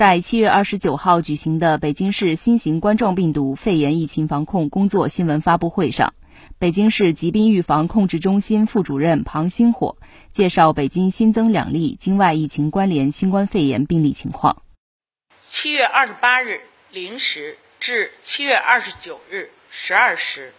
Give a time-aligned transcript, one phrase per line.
[0.00, 6.14] 在七月二十九号举行的北京市新型冠状病毒肺炎疫情防控工作新闻发布会上，
[6.58, 9.98] 北京市疾病预防控制中心副主任庞星火
[10.30, 14.62] 介绍北京新增两例境外疫情关联新冠肺炎病例情况。
[15.38, 20.54] 七月二十八日零时至七月二十九日十二时，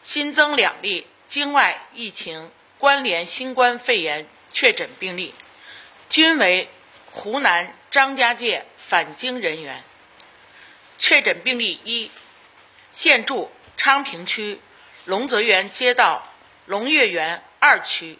[0.00, 5.34] 新增两例境外疫情关联新冠肺炎确诊病例，
[6.08, 6.68] 均为
[7.10, 7.74] 湖南。
[7.90, 9.82] 张家界返京人员
[10.96, 12.08] 确诊病例一，
[12.92, 14.60] 现住昌平区
[15.06, 16.22] 龙泽园街道
[16.66, 18.18] 龙悦园二区，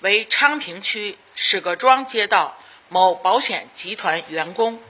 [0.00, 2.56] 为昌平区史各庄街道
[2.88, 4.80] 某保险集团员工。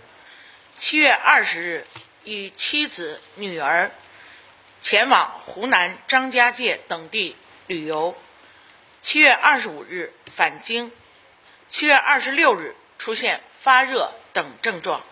[0.76, 1.86] 七月二十日
[2.24, 3.90] 与妻子、女儿
[4.78, 7.34] 前往湖南张家界等地
[7.66, 8.14] 旅游。
[9.00, 10.92] 七月二十五日返京。
[11.66, 13.40] 七月二十六日出现。
[13.60, 15.02] 发热等症状，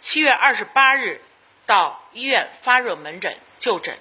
[0.00, 1.22] 七月二十八日
[1.66, 3.96] 到医院发热门诊就诊，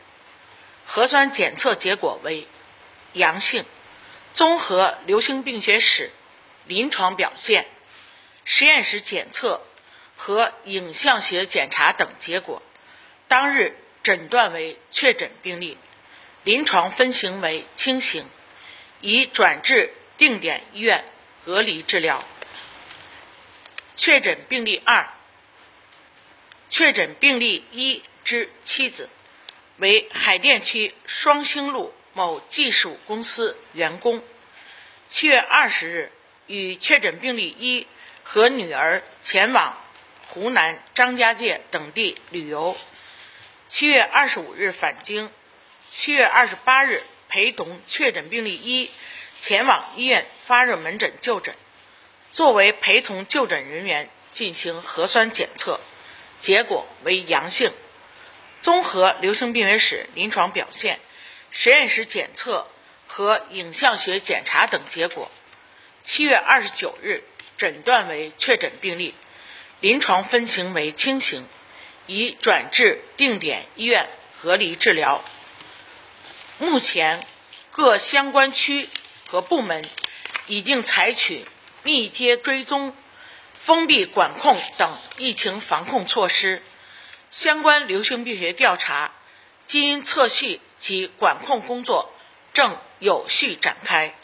[0.85, 2.47] 核酸检测结果为
[3.13, 3.63] 阳性，
[4.33, 6.11] 综合流行病学史、
[6.65, 7.67] 临床表现、
[8.43, 9.61] 实验室检测
[10.17, 12.63] 和影像学检查等结果，
[13.27, 15.77] 当日诊断为确诊病例，
[16.43, 18.25] 临床分型为轻型，
[19.01, 21.05] 已转至定点医院
[21.45, 22.25] 隔离治疗。
[23.99, 25.09] 确诊病例二，
[26.69, 29.09] 确诊病例一之妻子，
[29.75, 34.23] 为海淀区双星路某技术公司员工。
[35.05, 36.13] 七月二十日
[36.47, 37.87] 与确诊病例一
[38.23, 39.77] 和女儿前往
[40.29, 42.77] 湖南张家界等地旅游。
[43.67, 45.29] 七月二十五日返京。
[45.89, 48.89] 七月二十八日陪同确诊病例一
[49.41, 51.53] 前往医院发热门诊就诊。
[52.31, 55.79] 作为陪同就诊人员进行核酸检测，
[56.37, 57.73] 结果为阳性。
[58.61, 60.99] 综合流行病学史、临床表现、
[61.49, 62.67] 实验室检测
[63.07, 65.31] 和影像学检查等结果，
[66.03, 67.23] 七月二十九日
[67.57, 69.15] 诊断为确诊病例，
[69.79, 71.47] 临床分型为轻型，
[72.05, 74.07] 已转至定点医院
[74.41, 75.23] 隔离治疗。
[76.59, 77.25] 目前，
[77.71, 78.87] 各相关区
[79.27, 79.83] 和部门
[80.47, 81.45] 已经采取。
[81.83, 82.93] 密接追踪、
[83.53, 86.61] 封闭管控等疫情防控措施，
[87.29, 89.11] 相关流行病学调查、
[89.65, 92.13] 基因测序及管控工作
[92.53, 94.15] 正有序展开。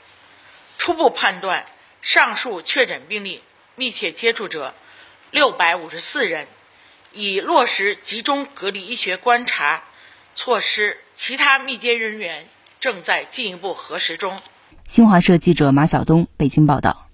[0.78, 1.66] 初步判断，
[2.02, 3.42] 上述确诊病例
[3.76, 4.74] 密切接触者
[5.32, 6.48] 六百五十四人，
[7.14, 9.84] 已落实集中隔离医学观察
[10.34, 12.50] 措施，其他密接人员
[12.80, 14.42] 正在进一步核实中。
[14.86, 17.05] 新华社记者马晓东北京报道。